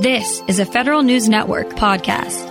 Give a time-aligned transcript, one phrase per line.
[0.00, 2.44] This is a Federal News Network podcast.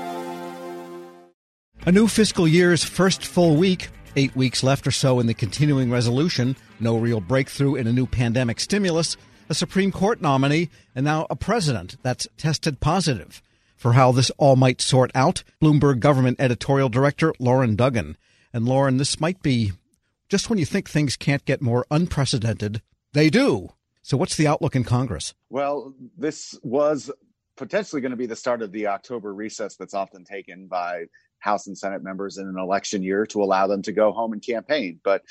[1.86, 5.92] A new fiscal year's first full week, eight weeks left or so in the continuing
[5.92, 9.16] resolution, no real breakthrough in a new pandemic stimulus,
[9.48, 13.44] a Supreme Court nominee, and now a president that's tested positive.
[13.76, 18.18] For how this all might sort out, Bloomberg government editorial director Loren Duggan.
[18.54, 19.74] And Loren, this might be
[20.30, 22.82] just when you think things can't get more unprecedented,
[23.14, 23.70] they do.
[24.02, 25.34] So, what's the outlook in Congress?
[25.50, 27.12] Well, this was
[27.58, 31.06] potentially going to be the start of the October recess that's often taken by
[31.40, 34.42] House and Senate members in an election year to allow them to go home and
[34.42, 35.00] campaign.
[35.04, 35.22] But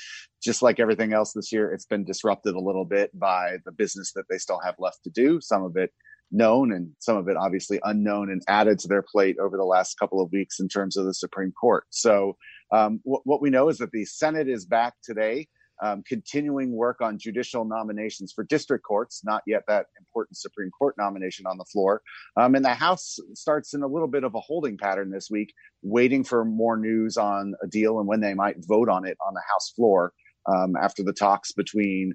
[0.41, 4.13] just like everything else this year, it's been disrupted a little bit by the business
[4.13, 5.41] that they still have left to do.
[5.41, 5.91] Some of it
[6.31, 9.99] known and some of it obviously unknown and added to their plate over the last
[9.99, 11.85] couple of weeks in terms of the Supreme Court.
[11.89, 12.37] So,
[12.71, 15.47] um, what we know is that the Senate is back today
[15.83, 20.95] um, continuing work on judicial nominations for district courts, not yet that important Supreme Court
[20.97, 22.01] nomination on the floor.
[22.37, 25.53] Um, and the House starts in a little bit of a holding pattern this week,
[25.81, 29.33] waiting for more news on a deal and when they might vote on it on
[29.33, 30.13] the House floor
[30.47, 32.13] um, after the talks between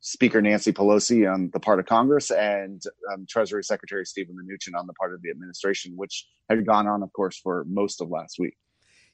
[0.00, 4.86] Speaker Nancy Pelosi on the part of Congress and um, Treasury Secretary Stephen Mnuchin on
[4.86, 8.36] the part of the administration, which had gone on, of course, for most of last
[8.38, 8.56] week.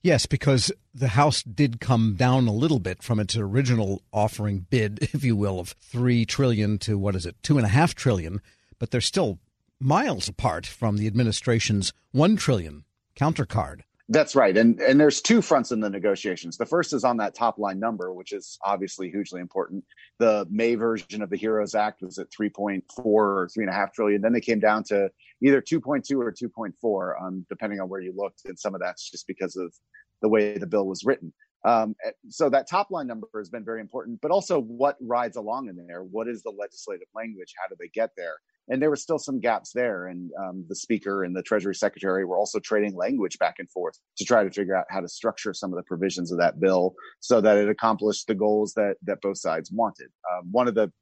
[0.07, 5.01] Yes, because the House did come down a little bit from its original offering bid,
[5.13, 8.41] if you will, of three trillion to what is it, two and a half trillion,
[8.79, 9.41] but they're still
[9.81, 12.85] miles apart from the administration's one trillion
[13.17, 13.83] countercard.
[14.09, 14.57] That's right.
[14.57, 16.57] And and there's two fronts in the negotiations.
[16.57, 19.85] The first is on that top line number, which is obviously hugely important.
[20.21, 23.93] The May version of the Heroes Act was at 3.4 or three and a half
[23.93, 24.23] trillion.
[24.23, 25.11] Then they came down to
[25.43, 28.43] either 2.2 or 2.4, um, depending on where you looked.
[28.45, 29.75] And some of that's just because of
[30.23, 31.33] the way the bill was written.
[31.65, 35.37] Um, eh, so that top line number has been very important, but also what rides
[35.37, 36.05] along in there.
[36.05, 37.55] What is the legislative language?
[37.61, 38.37] How do they get there?
[38.69, 40.09] And there were still some gaps there.
[40.09, 43.99] And um, the speaker and the treasury secretary were also trading language back and forth
[44.17, 46.95] to try to figure out how to structure some of the provisions of that bill
[47.21, 50.09] so that it accomplished the goals that, that both sides wanted.
[50.33, 50.93] Um, one of the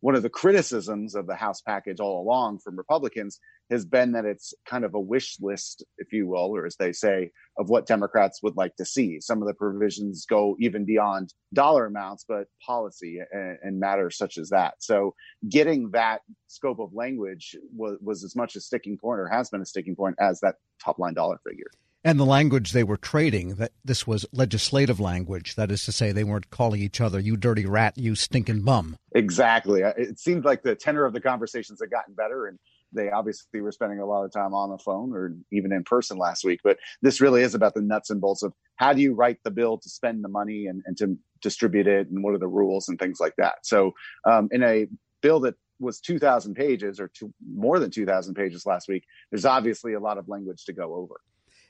[0.00, 4.24] one of the criticisms of the House package all along from Republicans has been that
[4.24, 7.86] it's kind of a wish list, if you will, or as they say, of what
[7.86, 9.20] Democrats would like to see.
[9.20, 14.38] Some of the provisions go even beyond dollar amounts, but policy and, and matters such
[14.38, 14.74] as that.
[14.78, 15.14] So
[15.48, 19.60] getting that scope of language was, was as much a sticking point or has been
[19.60, 21.70] a sticking point as that top line dollar figure.
[22.08, 25.56] And the language they were trading, that this was legislative language.
[25.56, 28.96] That is to say, they weren't calling each other, you dirty rat, you stinking bum.
[29.14, 29.82] Exactly.
[29.82, 32.58] It seemed like the tenor of the conversations had gotten better, and
[32.94, 36.16] they obviously were spending a lot of time on the phone or even in person
[36.16, 36.60] last week.
[36.64, 39.50] But this really is about the nuts and bolts of how do you write the
[39.50, 42.88] bill to spend the money and, and to distribute it, and what are the rules
[42.88, 43.56] and things like that.
[43.64, 43.92] So,
[44.24, 44.86] um, in a
[45.20, 49.92] bill that was 2,000 pages or two, more than 2,000 pages last week, there's obviously
[49.92, 51.20] a lot of language to go over.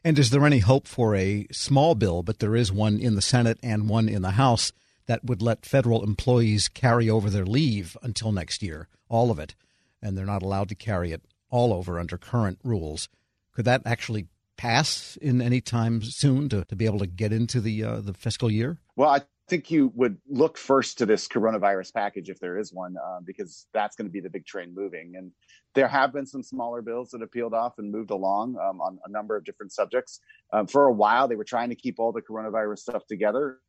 [0.08, 3.20] And is there any hope for a small bill, but there is one in the
[3.20, 4.72] Senate and one in the House
[5.04, 9.54] that would let federal employees carry over their leave until next year, all of it,
[10.00, 13.10] and they're not allowed to carry it all over under current rules?
[13.52, 17.60] Could that actually pass in any time soon to, to be able to get into
[17.60, 18.78] the uh, the fiscal year?
[18.96, 22.96] Well, I think you would look first to this coronavirus package if there is one,
[22.96, 25.14] uh, because that's going to be the big train moving.
[25.16, 25.32] And
[25.74, 28.98] there have been some smaller bills that have peeled off and moved along um, on
[29.04, 30.20] a number of different subjects.
[30.52, 33.60] Um, for a while, they were trying to keep all the coronavirus stuff together,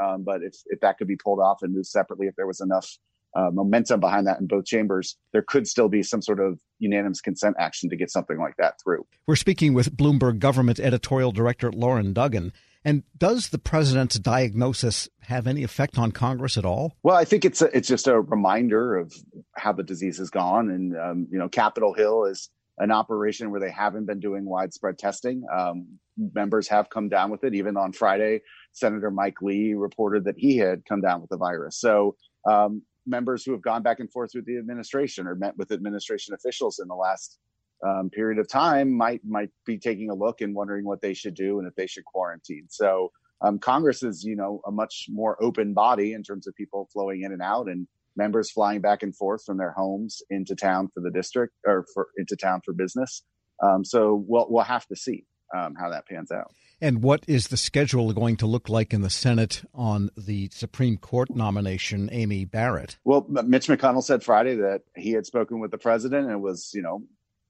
[0.00, 2.60] um, but if if that could be pulled off and moved separately, if there was
[2.60, 2.98] enough
[3.36, 7.20] uh, momentum behind that in both chambers, there could still be some sort of unanimous
[7.20, 9.04] consent action to get something like that through.
[9.26, 12.52] We're speaking with Bloomberg Government Editorial Director Loren Duggan.
[12.84, 16.96] And does the president's diagnosis have any effect on Congress at all?
[17.02, 19.12] Well, I think it's a, it's just a reminder of
[19.56, 23.60] how the disease has gone, and um, you know, Capitol Hill is an operation where
[23.60, 25.44] they haven't been doing widespread testing.
[25.54, 27.54] Um, members have come down with it.
[27.54, 28.40] Even on Friday,
[28.72, 31.78] Senator Mike Lee reported that he had come down with the virus.
[31.78, 32.16] So
[32.48, 36.34] um, members who have gone back and forth with the administration or met with administration
[36.34, 37.38] officials in the last
[37.84, 41.34] um, period of time might might be taking a look and wondering what they should
[41.34, 42.66] do and if they should quarantine.
[42.70, 46.88] So um, Congress is, you know, a much more open body in terms of people
[46.92, 47.86] flowing in and out and
[48.16, 52.08] members flying back and forth from their homes into town for the district or for
[52.16, 53.22] into town for business.
[53.62, 56.52] Um, so we'll we'll have to see um, how that pans out.
[56.80, 60.96] And what is the schedule going to look like in the Senate on the Supreme
[60.96, 62.98] Court nomination, Amy Barrett?
[63.04, 66.82] Well, Mitch McConnell said Friday that he had spoken with the president and was, you
[66.82, 67.04] know,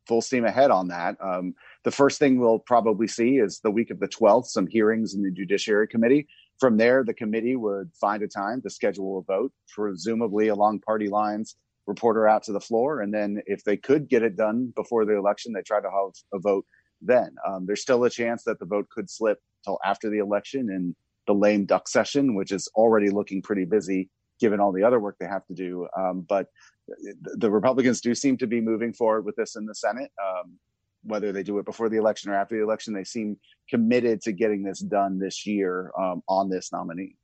[0.06, 1.17] full steam ahead on that.
[1.21, 1.55] Um,
[1.85, 5.23] the first thing we'll probably see is the week of the 12th, some hearings in
[5.23, 6.27] the Judiciary Committee.
[6.61, 11.09] From there, the committee would find a time to schedule a vote, presumably along party
[11.09, 11.56] lines,
[11.87, 13.01] reporter out to the floor.
[13.01, 16.12] And then if they could get it done before the election, they try to have
[16.33, 16.65] a vote
[17.03, 17.35] then.
[17.47, 20.95] Um, there's still a chance that the vote could slip till after the election in
[21.27, 24.09] the lame duck session, which is already looking pretty busy
[24.41, 25.87] given all the other work they have to do.
[25.97, 26.49] Um, but
[26.87, 30.11] the Republicans do seem to be moving forward with this in the Senate.
[30.23, 30.59] Um,
[31.03, 33.37] whether they do it before the election or after the election, they seem
[33.69, 37.17] committed to getting this done this year um, on this nominee.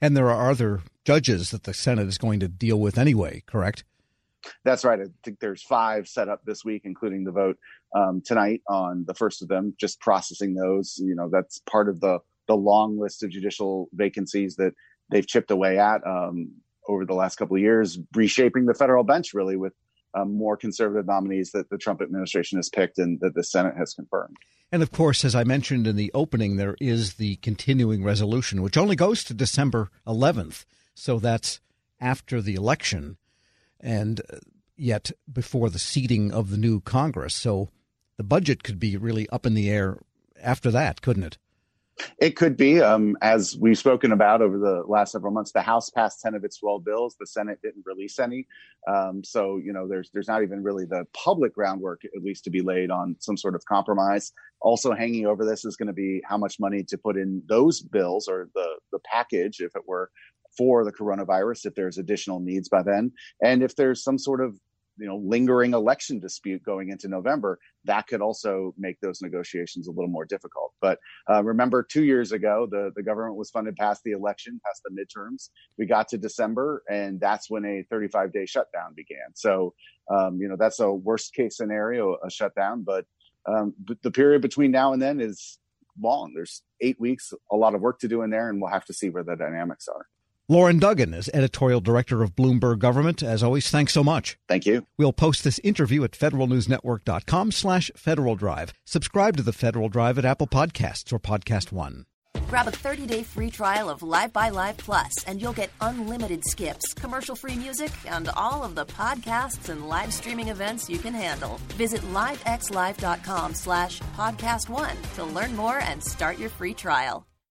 [0.00, 3.84] And there are other judges that the Senate is going to deal with anyway, correct?
[4.64, 5.00] That's right.
[5.00, 7.56] I think there's five set up this week, including the vote
[7.96, 9.74] um, tonight on the first of them.
[9.78, 12.18] Just processing those, you know, that's part of the
[12.48, 14.72] the long list of judicial vacancies that
[15.10, 16.50] they've chipped away at um,
[16.88, 19.72] over the last couple of years, reshaping the federal bench really with
[20.14, 23.94] um, more conservative nominees that the Trump administration has picked and that the Senate has
[23.94, 24.36] confirmed.
[24.70, 28.76] And of course, as I mentioned in the opening, there is the continuing resolution, which
[28.76, 30.64] only goes to December 11th.
[30.94, 31.60] So that's
[32.00, 33.16] after the election
[33.80, 34.38] and uh,
[34.76, 37.34] yet before the seating of the new Congress.
[37.34, 37.70] So
[38.16, 39.98] the budget could be really up in the air
[40.42, 41.38] after that, couldn't it?
[42.18, 45.52] It could be, um, as we've spoken about over the last several months.
[45.52, 47.16] The House passed ten of its twelve bills.
[47.18, 48.46] The Senate didn't release any,
[48.88, 52.50] um, so you know there's there's not even really the public groundwork, at least, to
[52.50, 54.32] be laid on some sort of compromise.
[54.60, 57.80] Also, hanging over this is going to be how much money to put in those
[57.80, 60.10] bills or the the package, if it were,
[60.56, 61.66] for the coronavirus.
[61.66, 63.12] If there's additional needs by then,
[63.42, 64.58] and if there's some sort of
[64.98, 69.90] you know lingering election dispute going into November, that could also make those negotiations a
[69.90, 70.72] little more difficult.
[70.80, 70.98] But
[71.30, 74.90] uh, remember, two years ago, the the government was funded past the election, past the
[74.90, 75.50] midterms.
[75.78, 79.34] We got to December, and that's when a 35 day shutdown began.
[79.34, 79.74] So
[80.10, 82.82] um, you know that's a worst case scenario, a shutdown.
[82.82, 83.06] But
[83.46, 85.58] um, the period between now and then is
[86.00, 86.32] long.
[86.34, 88.92] There's eight weeks, a lot of work to do in there, and we'll have to
[88.92, 90.06] see where the dynamics are.
[90.48, 93.22] Loren Duggan is editorial director of Bloomberg Government.
[93.22, 94.36] As always, thanks so much.
[94.48, 94.86] Thank you.
[94.98, 98.72] We'll post this interview at federalnewsnetwork.com slash Federal Drive.
[98.84, 102.06] Subscribe to the Federal Drive at Apple Podcasts or Podcast One.
[102.48, 106.92] Grab a 30-day free trial of Live by Live Plus, and you'll get unlimited skips,
[106.92, 111.58] commercial-free music, and all of the podcasts and live streaming events you can handle.
[111.76, 117.26] Visit livexlive.com slash podcast one to learn more and start your free trial.